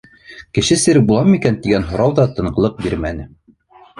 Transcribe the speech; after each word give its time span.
Кеше 0.57 0.77
серек 0.83 1.05
буламы 1.09 1.35
икән 1.41 1.59
тигән 1.67 1.85
һорау 1.91 2.15
ҙа 2.21 2.27
тынғылыҡ 2.39 2.83
бирмәне. 2.87 3.29